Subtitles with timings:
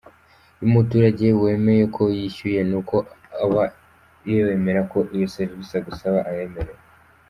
[0.55, 2.95] Iyo umuturage wemeye ko yishyuye, ni uko
[3.47, 3.65] uba
[4.45, 6.79] wemera ko iyo serivisi agusaba ayemerewe.